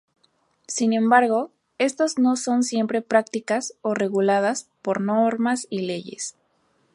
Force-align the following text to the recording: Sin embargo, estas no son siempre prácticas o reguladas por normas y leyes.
Sin 0.65 0.93
embargo, 0.93 1.51
estas 1.77 2.17
no 2.17 2.35
son 2.35 2.63
siempre 2.63 3.03
prácticas 3.03 3.75
o 3.83 3.93
reguladas 3.93 4.67
por 4.81 4.99
normas 4.99 5.67
y 5.69 5.81
leyes. 5.81 6.35